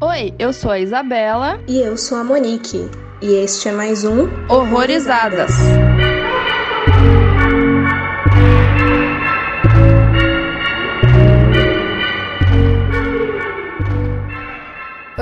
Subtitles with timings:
[0.00, 1.58] Oi, eu sou a Isabela.
[1.66, 2.90] E eu sou a Monique.
[3.22, 5.50] E este é mais um Horrorizadas.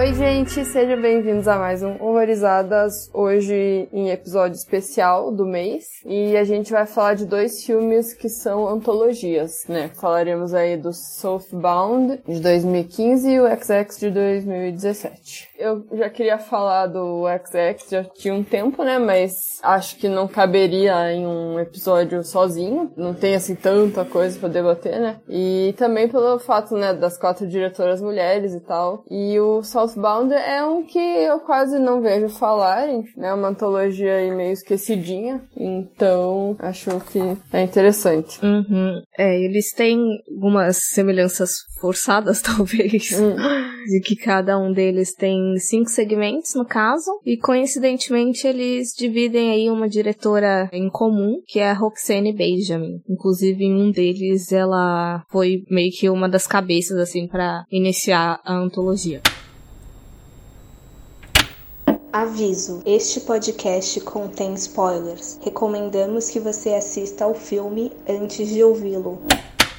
[0.04, 5.86] Oi, gente, sejam bem-vindos a mais um Horrorizadas, hoje em episódio especial do mês.
[6.04, 9.90] E a gente vai falar de dois filmes que são antologias, né?
[9.94, 15.48] Falaremos aí do Southbound de 2015 e o XX de 2017.
[15.64, 18.98] Eu já queria falar do XX, já tinha um tempo, né?
[18.98, 22.92] Mas acho que não caberia em um episódio sozinho.
[22.94, 25.16] Não tem, assim, tanta coisa pra debater, né?
[25.26, 29.04] E também pelo fato, né, das quatro diretoras mulheres e tal.
[29.10, 33.32] E o Southbound é um que eu quase não vejo falarem, né?
[33.32, 35.40] Uma antologia aí meio esquecidinha.
[35.56, 38.38] Então, acho que é interessante.
[38.44, 39.00] Uhum.
[39.16, 39.98] É, eles têm
[40.30, 43.12] algumas semelhanças forçadas, talvez.
[43.12, 43.36] Hum.
[43.84, 47.20] De que cada um deles tem cinco segmentos, no caso.
[47.26, 53.02] E coincidentemente eles dividem aí uma diretora em comum, que é a Roxane Benjamin.
[53.06, 58.54] Inclusive, em um deles ela foi meio que uma das cabeças, assim, para iniciar a
[58.54, 59.20] antologia.
[62.10, 65.38] Aviso: este podcast contém spoilers.
[65.42, 69.20] Recomendamos que você assista ao filme antes de ouvi-lo.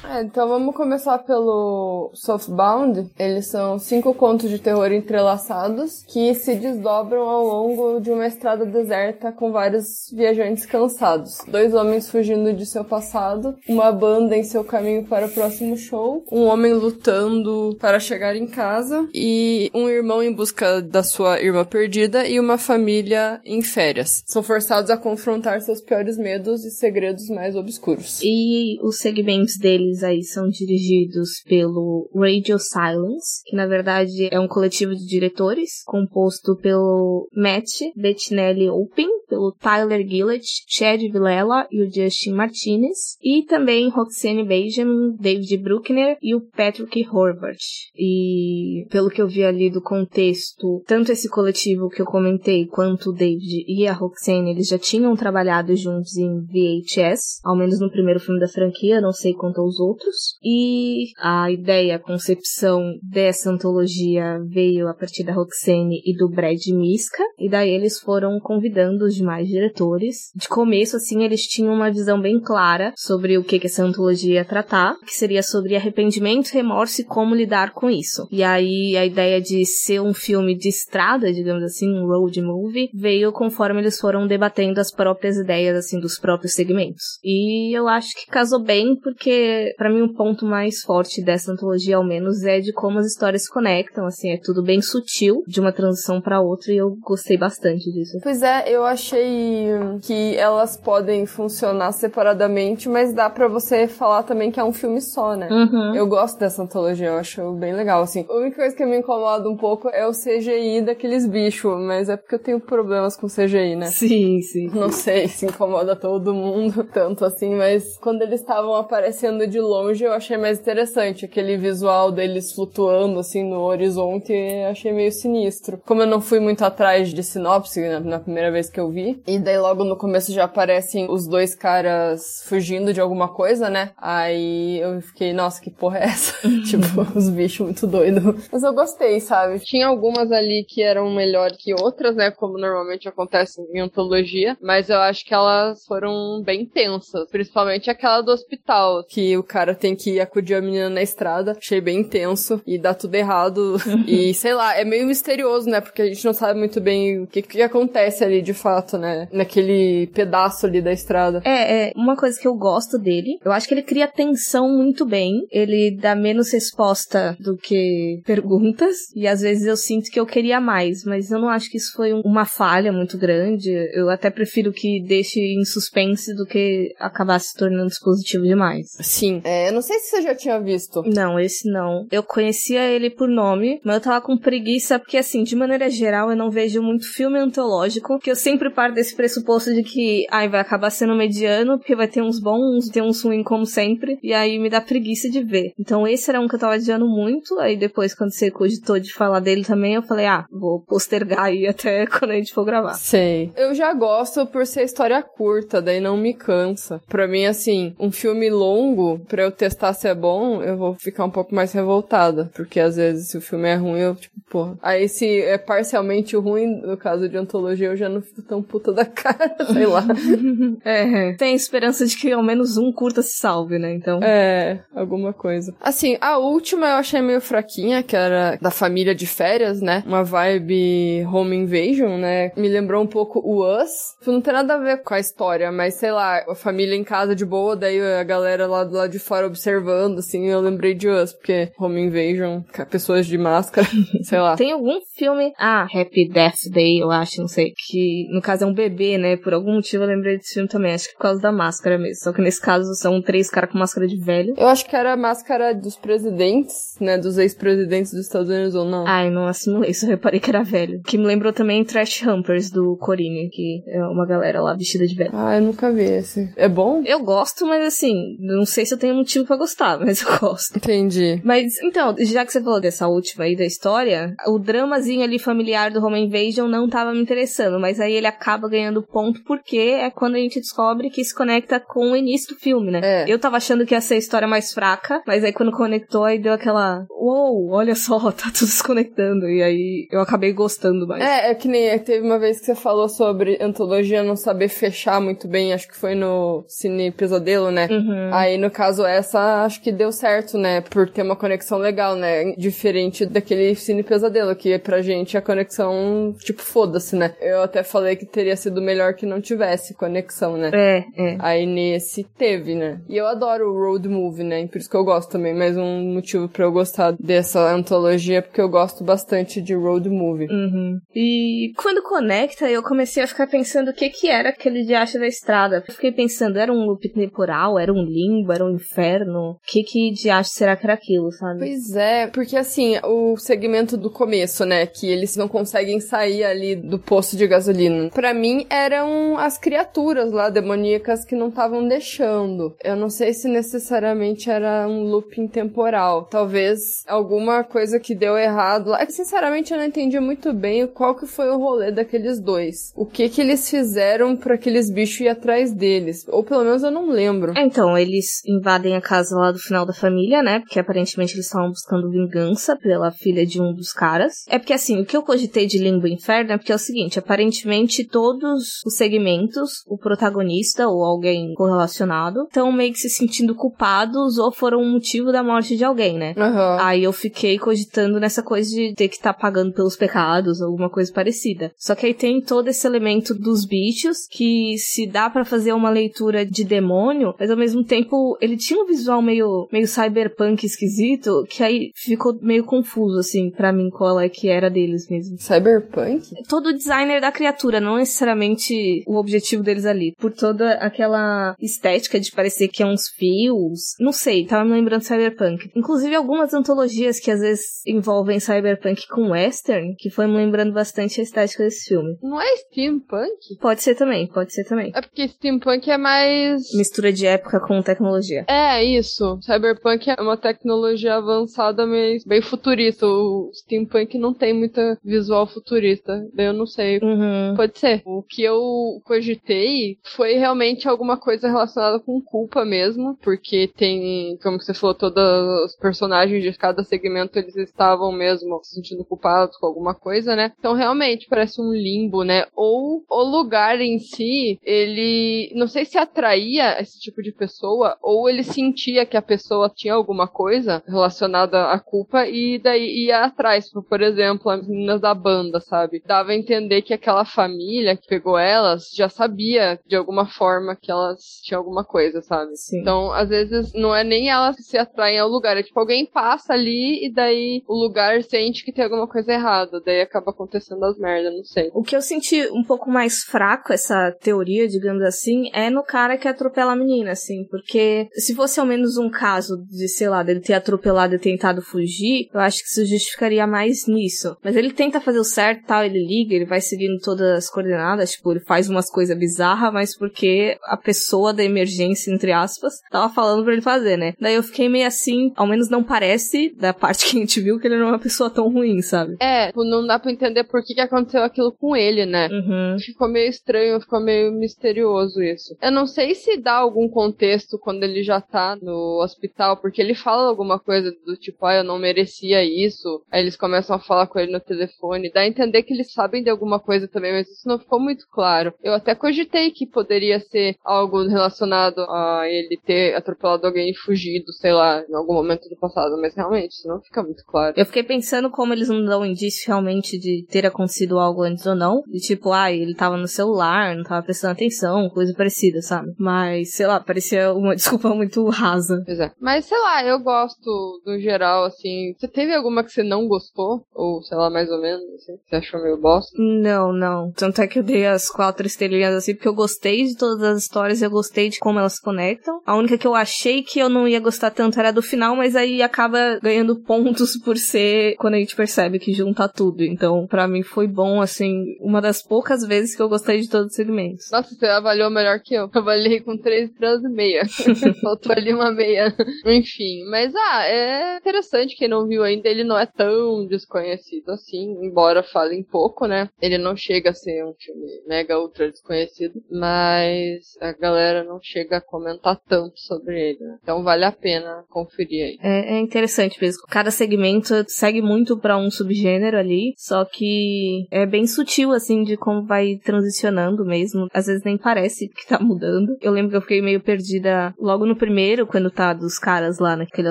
[0.08, 3.10] É, então vamos começar pelo Softbound.
[3.18, 8.64] Eles são cinco contos de terror entrelaçados que se desdobram ao longo de uma estrada
[8.64, 11.38] deserta com vários viajantes cansados.
[11.48, 16.24] Dois homens fugindo de seu passado, uma banda em seu caminho para o próximo show,
[16.30, 21.64] um homem lutando para chegar em casa e um irmão em busca da sua irmã
[21.64, 24.22] perdida e uma família em férias.
[24.26, 28.20] São forçados a confrontar seus piores medos e segredos mais obscuros.
[28.22, 34.48] E os segmentos deles aí são dirigidos pelo Radio Silence, que na verdade é um
[34.48, 41.90] coletivo de diretores composto pelo Matt Bettinelli Open, pelo Tyler Gillett, Chad Villela e o
[41.92, 47.56] Justin Martinez, e também Roxane Benjamin, David Bruckner e o Patrick Horvath.
[47.96, 53.10] E pelo que eu vi ali do contexto, tanto esse coletivo que eu comentei quanto
[53.10, 57.90] o David e a Roxane, eles já tinham trabalhado juntos em VHS, ao menos no
[57.90, 60.36] primeiro filme da franquia, não sei quanto aos outros.
[60.42, 66.60] E a ideia, a concepção dessa antologia veio a partir da Roxane e do Brad
[66.68, 70.30] Miska, e daí eles foram convidando os demais diretores.
[70.34, 74.34] De começo, assim, eles tinham uma visão bem clara sobre o que, que essa antologia
[74.34, 78.26] ia tratar, que seria sobre arrependimento, remorso e como lidar com isso.
[78.30, 82.90] E aí a ideia de ser um filme de estrada, digamos assim, um road movie,
[82.94, 87.18] veio conforme eles foram debatendo as próprias ideias, assim, dos próprios segmentos.
[87.22, 91.96] E eu acho que casou bem, porque para mim o ponto mais forte dessa antologia,
[91.96, 95.60] ao menos, é de como as histórias se conectam, assim, é tudo bem sutil de
[95.60, 98.18] uma transição para outra e eu gostei bastante disso.
[98.22, 99.66] Pois é, eu achei
[100.02, 105.00] que elas podem funcionar separadamente, mas dá para você falar também que é um filme
[105.00, 105.48] só, né?
[105.50, 105.94] Uhum.
[105.94, 108.26] Eu gosto dessa antologia, eu acho bem legal, assim.
[108.28, 112.16] A única coisa que me incomoda um pouco é o CGI daqueles bichos, mas é
[112.16, 113.86] porque eu tenho problemas com CGI, né?
[113.86, 114.70] Sim, sim.
[114.72, 120.04] Não sei se incomoda todo mundo tanto assim, mas quando eles estavam aparecendo de longe
[120.04, 121.24] eu achei mais interessante.
[121.24, 124.32] Aquele visual deles flutuando assim no horizonte,
[124.68, 125.80] achei meio sinistro.
[125.84, 129.22] Como eu não fui muito atrás de sinopse na, na primeira vez que eu vi,
[129.26, 133.90] e daí logo no começo já aparecem os dois caras fugindo de alguma coisa, né?
[133.96, 136.36] Aí eu fiquei, nossa, que porra é essa?
[136.68, 138.48] tipo, os bichos muito doidos.
[138.50, 139.58] Mas eu gostei, sabe?
[139.60, 142.30] Tinha algumas ali que eram melhor que outras, né?
[142.30, 147.28] Como normalmente acontece em antologia, mas eu acho que elas foram bem tensas.
[147.30, 151.56] Principalmente aquela do hospital, que o cara tem que acudir a menina na estrada.
[151.56, 153.76] Achei bem intenso e dá tudo errado.
[154.06, 155.80] e sei lá, é meio misterioso, né?
[155.80, 159.28] Porque a gente não sabe muito bem o que, que acontece ali de fato, né?
[159.32, 161.40] Naquele pedaço ali da estrada.
[161.44, 163.38] É, é uma coisa que eu gosto dele.
[163.44, 165.46] Eu acho que ele cria tensão muito bem.
[165.50, 168.96] Ele dá menos resposta do que perguntas.
[169.14, 171.92] E às vezes eu sinto que eu queria mais, mas eu não acho que isso
[171.94, 173.70] foi uma falha muito grande.
[173.92, 178.88] Eu até prefiro que deixe em suspense do que acabar se tornando dispositivo demais.
[179.00, 179.35] Sim.
[179.44, 181.02] É, eu não sei se você já tinha visto.
[181.06, 182.06] Não, esse não.
[182.10, 186.30] Eu conhecia ele por nome, mas eu tava com preguiça porque, assim, de maneira geral,
[186.30, 190.48] eu não vejo muito filme antológico, que eu sempre paro desse pressuposto de que, ai,
[190.48, 194.32] vai acabar sendo mediano, porque vai ter uns bons, ter uns ruins como sempre, e
[194.32, 195.72] aí me dá preguiça de ver.
[195.78, 199.12] Então esse era um que eu tava adiando muito, aí depois, quando você cogitou de
[199.12, 202.94] falar dele também, eu falei, ah, vou postergar aí até quando a gente for gravar.
[202.94, 203.50] Sei.
[203.56, 207.00] Eu já gosto por ser história curta, daí não me cansa.
[207.08, 211.24] Pra mim, assim, um filme longo, pra eu testar se é bom, eu vou ficar
[211.24, 212.50] um pouco mais revoltada.
[212.54, 214.78] Porque às vezes se o filme é ruim, eu, tipo, porra.
[214.82, 218.92] Aí se é parcialmente ruim, no caso de antologia, eu já não fico tão puta
[218.92, 220.04] da cara, sei lá.
[220.84, 223.92] é, tem esperança de que ao menos um curta se salve, né?
[223.92, 224.20] Então.
[224.22, 225.74] É, alguma coisa.
[225.80, 230.02] Assim, a última eu achei meio fraquinha, que era da família de férias, né?
[230.06, 232.52] Uma vibe home invasion, né?
[232.56, 234.16] Me lembrou um pouco o Us.
[234.26, 237.34] Não tem nada a ver com a história, mas sei lá, a família em casa
[237.34, 241.08] de boa, daí a galera lá do lado de fora observando, assim, eu lembrei de
[241.08, 243.86] Us, porque home invasion, pessoas de máscara,
[244.22, 244.56] sei lá.
[244.56, 248.66] Tem algum filme, ah, Happy Death Day, eu acho, não sei, que no caso é
[248.66, 249.36] um bebê, né?
[249.36, 252.22] Por algum motivo eu lembrei desse filme também, acho que por causa da máscara mesmo.
[252.22, 254.54] Só que nesse caso são três caras com máscara de velho.
[254.56, 257.18] Eu acho que era a máscara dos presidentes, né?
[257.18, 259.06] Dos ex-presidentes dos Estados Unidos ou não.
[259.06, 261.00] Ai, não assimilei eu reparei que era velho.
[261.02, 265.14] Que me lembrou também Trash Humpers do Corine, que é uma galera lá vestida de
[265.14, 265.30] velho.
[265.32, 266.52] Ah, eu nunca vi esse.
[266.56, 267.02] É bom?
[267.04, 270.76] Eu gosto, mas assim, não sei se eu tenho motivo para gostar, mas eu gosto.
[270.76, 271.40] Entendi.
[271.44, 275.90] Mas, então, já que você falou dessa última aí da história, o dramazinho ali familiar
[275.90, 280.10] do Home Invasion não tava me interessando, mas aí ele acaba ganhando ponto porque é
[280.10, 283.00] quando a gente descobre que se conecta com o início do filme, né?
[283.02, 283.24] É.
[283.28, 286.38] Eu tava achando que ia ser a história mais fraca, mas aí quando conectou, aí
[286.38, 287.06] deu aquela.
[287.10, 289.48] Uou, olha só, tá tudo se conectando.
[289.48, 291.22] E aí eu acabei gostando mais.
[291.22, 295.20] É, é que nem teve uma vez que você falou sobre antologia não saber fechar
[295.20, 297.88] muito bem, acho que foi no Cine Pesadelo, né?
[297.90, 298.30] Uhum.
[298.32, 300.80] Aí no caso essa, acho que deu certo, né?
[300.80, 302.52] Por ter uma conexão legal, né?
[302.56, 307.34] Diferente daquele Cine Pesadelo, que pra gente a conexão, tipo, foda-se, né?
[307.40, 310.70] Eu até falei que teria sido melhor que não tivesse conexão, né?
[310.72, 311.36] É, é.
[311.40, 313.00] Aí nesse teve, né?
[313.08, 314.66] E eu adoro o road movie, né?
[314.66, 315.54] Por isso que eu gosto também.
[315.54, 320.48] Mais um motivo pra eu gostar dessa antologia, porque eu gosto bastante de road movie.
[320.48, 320.98] Uhum.
[321.14, 325.26] E quando conecta, eu comecei a ficar pensando o que que era aquele diacho da
[325.26, 325.82] estrada.
[325.86, 327.78] Eu fiquei pensando, era um loop temporal?
[327.78, 328.52] Era um limbo?
[328.52, 329.50] Era um inferno?
[329.52, 331.58] O que que diacho será que era aquilo, sabe?
[331.58, 334.86] Pois é, porque assim, o segmento do começo, né?
[334.86, 338.10] Que eles não conseguem sair ali do posto de gasolina.
[338.10, 342.74] Pra mim, eram as criaturas lá demoníacas que não estavam deixando.
[342.82, 346.26] Eu não sei se necessariamente era um looping temporal.
[346.30, 349.00] Talvez alguma coisa que deu errado lá.
[349.00, 352.92] É que, sinceramente, eu não entendi muito bem qual que foi o rolê daqueles dois.
[352.94, 356.24] O que que eles fizeram para aqueles bichos ir atrás deles.
[356.28, 357.52] Ou pelo menos eu não lembro.
[357.56, 360.58] É, então, eles invadem a casa lá do final da família, né?
[360.58, 364.44] Porque aparentemente eles estavam buscando vingança pela filha de um dos caras.
[364.48, 367.18] É porque, assim, o que eu cogitei de Limbo Inferno é porque é o seguinte:
[367.18, 374.36] aparentemente todos os segmentos, o protagonista ou alguém correlacionado, estão meio que se sentindo culpados
[374.38, 376.34] ou foram um motivo da morte de alguém, né?
[376.36, 376.78] Aham.
[376.80, 380.90] Aí eu fiquei cogitando nessa coisa de ter que estar tá pagando pelos pecados, alguma
[380.90, 381.70] coisa parecida.
[381.76, 385.90] Só que aí tem todo esse elemento dos bichos que se dá para fazer uma
[385.90, 391.44] leitura de demônio, mas ao mesmo tempo ele tinha um visual meio meio cyberpunk esquisito,
[391.48, 395.38] que aí ficou meio confuso assim para mim qual é que era deles mesmo.
[395.38, 396.22] Cyberpunk?
[396.48, 402.18] Todo o designer da criatura, não necessariamente o objetivo deles ali, por toda aquela estética
[402.18, 405.70] de parecer que é uns fios, não sei, tava me lembrando de cyberpunk.
[405.74, 411.20] Inclusive algumas antologias que às vezes envolvem cyberpunk com western, que foi me lembrando bastante
[411.20, 412.16] a estética desse filme.
[412.22, 413.58] Não é steampunk?
[413.60, 414.92] Pode ser também, pode ser também.
[414.94, 416.62] É porque steampunk é mais.
[416.74, 418.44] Mistura de época com tecnologia.
[418.46, 419.38] É, isso.
[419.42, 423.06] Cyberpunk é uma tecnologia avançada, mas bem futurista.
[423.06, 426.26] O steampunk não tem muita visual futurista.
[426.36, 426.98] Eu não sei.
[426.98, 427.54] Uhum.
[427.56, 428.02] Pode ser.
[428.04, 434.60] O que eu cogitei foi realmente alguma coisa relacionada com culpa mesmo, porque tem, como
[434.60, 435.22] você falou, todos
[435.64, 440.52] os personagens de cada segmento eles estavam mesmo se sentindo culpados com alguma coisa, né?
[440.58, 442.46] Então realmente parece um limbo, né?
[442.54, 448.28] Ou o lugar em si, ele não sei se atraía esse tipo de pessoa ou
[448.28, 453.70] ele sentia que a pessoa tinha alguma coisa relacionada à culpa e daí ia atrás,
[453.88, 456.02] por exemplo, as meninas da banda, sabe?
[456.06, 460.90] Dava a entender que aquela família que pegou elas já sabia de alguma forma que
[460.90, 462.56] elas tinham alguma coisa, sabe?
[462.56, 462.80] Sim.
[462.80, 466.06] Então, às vezes, não é nem elas que se atraem ao lugar, é tipo alguém
[466.06, 470.84] passa ali e daí o lugar sente que tem alguma coisa errada, daí acaba acontecendo
[470.84, 471.70] as merdas, não sei.
[471.74, 476.16] O que eu senti um pouco mais fraco, essa teoria, digamos assim, é no cara
[476.16, 480.22] que atropela a menina, assim, porque se fosse ao menos um caso de, sei lá,
[480.22, 484.36] dele ter atropelado e tentado fugir, eu acho que isso justificaria mais nisso.
[484.42, 487.50] Mas ele tenta fazer o certo e tal, ele liga, ele vai seguindo todas as
[487.50, 492.74] coordenadas, tipo, ele faz umas coisas bizarras, mas porque a pessoa da emergência, entre aspas,
[492.90, 494.14] tava falando pra ele fazer, né?
[494.20, 497.60] Daí eu fiquei meio assim, ao menos não parece, da parte que a gente viu,
[497.60, 499.16] que ele não é uma pessoa tão ruim, sabe?
[499.20, 502.28] É, tipo, não dá pra entender por que, que aconteceu aquilo com ele, né?
[502.28, 502.76] Uhum.
[502.80, 505.56] Ficou meio estranho, ficou meio misterioso isso.
[505.62, 509.94] Eu não sei se dá algum contexto quando ele já tá no hospital, porque ele
[509.94, 513.02] fala alguma coisa do tipo, ah, eu não merecia isso.
[513.10, 515.10] Aí eles começam a falar com ele no telefone.
[515.12, 518.06] Dá a entender que eles sabem de alguma coisa também, mas isso não ficou muito
[518.10, 518.52] claro.
[518.62, 524.32] Eu até cogitei que poderia ser algo relacionado a ele ter atropelado alguém e fugido,
[524.32, 527.54] sei lá, em algum momento do passado, mas realmente isso não fica muito claro.
[527.56, 531.54] Eu fiquei pensando como eles não dão indício realmente de ter acontecido algo antes ou
[531.54, 531.82] não.
[531.86, 535.92] De tipo, ah, ele tava no celular, não tava prestando atenção, coisa parecida, sabe?
[535.98, 538.82] Mas, sei lá, parecia uma desculpa muito rasa.
[538.84, 539.10] Pois é.
[539.20, 541.94] Mas, sei lá, eu gosto, no geral, assim.
[541.98, 543.62] Você teve alguma que você não gostou?
[543.74, 546.10] Ou, sei lá, mais ou menos, assim, que você achou meio bosta?
[546.18, 547.12] Não, não.
[547.12, 550.42] Tanto é que eu dei as quatro estrelinhas assim, porque eu gostei de todas as
[550.42, 552.40] histórias, eu gostei de como elas se conectam.
[552.46, 555.36] A única que eu achei que eu não ia gostar tanto era do final, mas
[555.36, 559.62] aí acaba ganhando pontos por ser quando a gente percebe que junta tudo.
[559.62, 563.48] Então, para mim foi bom, assim, uma das poucas vezes que eu gostei de todos
[563.48, 564.10] os segmentos.
[564.10, 565.50] Nossa, você avaliou melhor que eu.
[565.54, 567.22] Eu avaliei com três estrelas e meia.
[567.86, 568.92] Faltou ali uma meia.
[569.24, 574.56] Enfim, mas ah, é interessante quem não viu ainda, ele não é tão desconhecido assim,
[574.60, 576.08] embora falem pouco, né?
[576.20, 581.58] Ele não chega a ser um filme mega ultra desconhecido, mas a galera não chega
[581.58, 583.38] a comentar tanto sobre ele, né?
[583.40, 585.18] Então vale a pena conferir aí.
[585.22, 586.42] É, é interessante mesmo.
[586.48, 591.96] Cada segmento segue muito para um subgênero ali, só que é bem sutil, assim, de
[591.96, 593.86] como vai transicionando mesmo.
[593.94, 595.76] Às vezes nem parece que tá mudando.
[595.80, 599.56] Eu lembro que eu fiquei meio perdida logo no primeiro, quando tá dos caras lá
[599.56, 599.90] naquela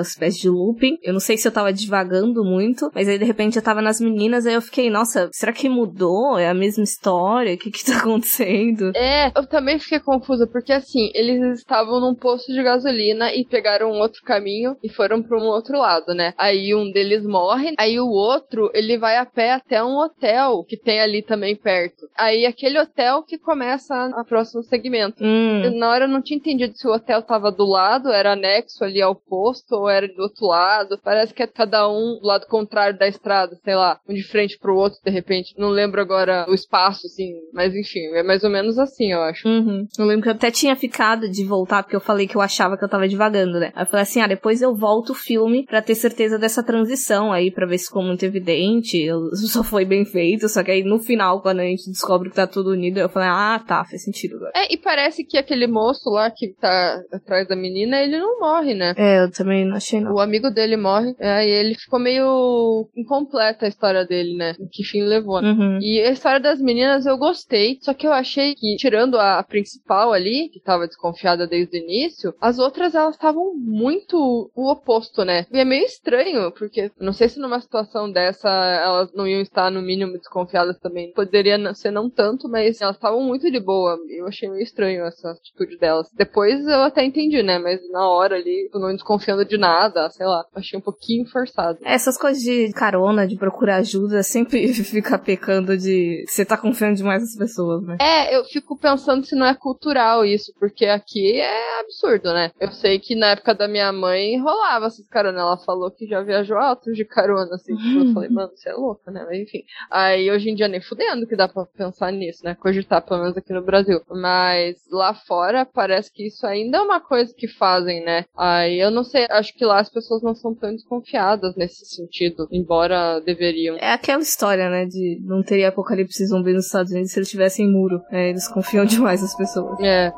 [0.00, 0.98] espécie de looping.
[1.02, 4.00] Eu não sei se eu tava divagando muito, mas aí de repente eu tava nas
[4.00, 6.38] meninas, aí eu fiquei, nossa, será que mudou?
[6.38, 7.54] É a mesma história?
[7.54, 8.92] O que que tá acontecendo?
[8.94, 13.90] É, eu também fiquei confusa, porque assim, eles estavam num posto de gasolina e pegaram
[13.90, 16.34] um outro caminho e foram para um outro lado, né?
[16.36, 20.76] Aí um deles morre, aí o outro, ele vai a pé até um hotel que
[20.76, 22.06] tem ali também perto.
[22.16, 25.22] Aí aquele hotel que começa a próximo segmento.
[25.22, 25.78] Hum.
[25.78, 29.00] Na hora eu não tinha entendido se o hotel tava do lado, era anexo ali
[29.00, 30.98] ao posto, ou era do outro lado.
[31.02, 34.58] Parece que é cada um do lado contrário da estrada, sei lá, um de frente
[34.58, 35.54] pro outro, de repente.
[35.58, 39.46] Não lembro agora o espaço, assim, mas enfim, é mais ou menos assim, eu acho.
[39.46, 39.86] Uhum.
[39.98, 42.76] Eu lembro que eu até tinha ficado de voltar, porque eu falei que eu achava
[42.76, 43.72] que eu tava divagando, né?
[43.74, 47.32] Aí eu falei assim, ah, depois eu volto o filme pra ter certeza dessa transição
[47.32, 50.82] aí, pra ver se ficou muito evidente, eu, só foi bem feito, só que aí
[50.82, 54.02] no final, quando a gente descobre que tá tudo unido, eu falei, ah, tá, faz
[54.02, 54.52] sentido agora.
[54.54, 58.74] É, e parece que aquele moço lá que tá atrás da menina, ele não morre,
[58.74, 58.94] né?
[58.96, 60.14] É, eu também não achei não.
[60.14, 64.54] O amigo dele morre, é, e ele ficou meio incompleta a história dele, né?
[64.72, 65.40] Que fim levou.
[65.40, 65.50] né?
[65.50, 65.78] Uhum.
[65.80, 70.12] E a história das meninas eu gostei, só que eu achei que, tirando a principal
[70.12, 75.46] ali, que tava desconfiada desde o início, as outras elas estavam muito o oposto, né?
[75.52, 79.70] E é meio estranho, porque não sei se numa situação dessa elas não iam estar
[79.70, 81.12] no mínimo desconfiadas também.
[81.12, 83.98] Poderia ser não tanto, mas elas estavam muito de boa.
[84.08, 86.08] Eu achei meio estranho essa atitude delas.
[86.14, 87.55] Depois eu até entendi, né?
[87.58, 91.78] Mas na hora ali, eu não desconfiando de nada, sei lá, achei um pouquinho forçado.
[91.82, 97.22] Essas coisas de carona, de procurar ajuda, sempre fica pecando de você tá confiando demais
[97.22, 97.96] nas pessoas, né?
[98.00, 102.50] É, eu fico pensando se não é cultural isso, porque aqui é absurdo, né?
[102.60, 105.40] Eu sei que na época da minha mãe rolava essas caronas.
[105.40, 107.76] Ela falou que já viajou altos de carona, assim.
[107.76, 109.24] tipo, eu falei, mano, você é louca, né?
[109.26, 109.62] Mas enfim.
[109.90, 112.54] Aí hoje em dia nem fudendo que dá pra pensar nisso, né?
[112.54, 114.00] Cogitar, pelo menos aqui no Brasil.
[114.10, 118.24] Mas lá fora parece que isso ainda é uma coisa que fazem, né?
[118.36, 122.48] Aí eu não sei, acho que lá as pessoas não são tão desconfiadas nesse sentido,
[122.50, 123.76] embora deveriam.
[123.78, 127.70] É aquela história, né, de não teria apocalipse zumbi nos Estados Unidos se eles tivessem
[127.70, 128.00] muro.
[128.10, 129.78] É, eles confiam demais nas pessoas.
[129.80, 130.12] É.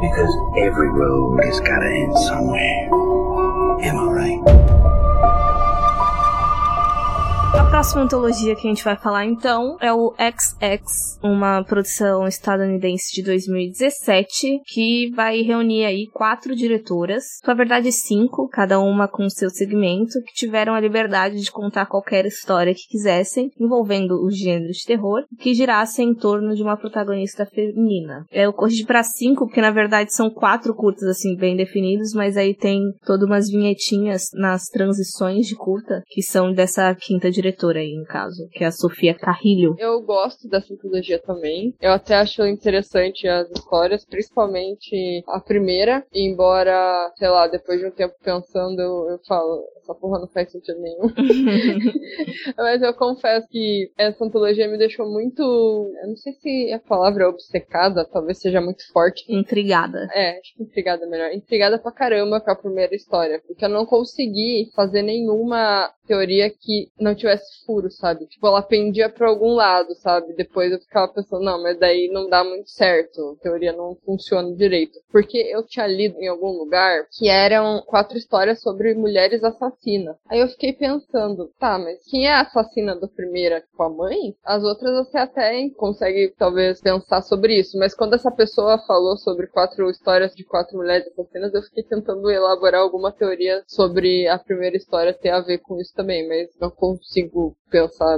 [0.00, 2.90] Because every road has gotta end somewhere.
[3.82, 4.76] Am I right?
[7.76, 13.22] Próxima antologia que a gente vai falar então é o XX, uma produção estadunidense de
[13.22, 20.22] 2017, que vai reunir aí quatro diretoras, na verdade cinco, cada uma com seu segmento,
[20.26, 25.24] que tiveram a liberdade de contar qualquer história que quisessem, envolvendo os gêneros de terror,
[25.38, 28.24] que girasse em torno de uma protagonista feminina.
[28.32, 32.54] Eu corrigi para cinco, porque na verdade são quatro curtas assim bem definidos, mas aí
[32.54, 38.04] tem todas umas vinhetinhas nas transições de curta, que são dessa quinta diretora aí, no
[38.04, 39.74] caso, que é a Sofia Carrilho.
[39.78, 41.74] Eu gosto dessa trilogia também.
[41.80, 46.04] Eu até acho interessante as histórias, principalmente a primeira.
[46.12, 50.80] Embora, sei lá, depois de um tempo pensando, eu falo, essa porra não faz sentido
[50.80, 51.06] nenhum.
[52.56, 55.42] Mas eu confesso que essa antologia me deixou muito.
[56.02, 59.24] Eu não sei se a palavra é obcecada, talvez seja muito forte.
[59.28, 60.08] Intrigada.
[60.12, 61.32] É, acho que intrigada é melhor.
[61.32, 63.40] Intrigada pra caramba com a primeira história.
[63.46, 68.26] Porque eu não consegui fazer nenhuma teoria que não tivesse furo, sabe?
[68.26, 70.34] Tipo, ela pendia pra algum lado, sabe?
[70.34, 73.36] Depois eu ficava pensando, não, mas daí não dá muito certo.
[73.38, 74.98] A teoria não funciona direito.
[75.10, 79.75] Porque eu tinha lido em algum lugar que eram quatro histórias sobre mulheres assassinas.
[80.28, 84.34] Aí eu fiquei pensando, tá, mas quem é a assassina da primeira com a mãe?
[84.44, 89.46] As outras você até consegue talvez pensar sobre isso, mas quando essa pessoa falou sobre
[89.46, 94.76] quatro histórias de quatro mulheres assassinas, eu fiquei tentando elaborar alguma teoria sobre a primeira
[94.76, 98.16] história ter a ver com isso também, mas não consigo pensar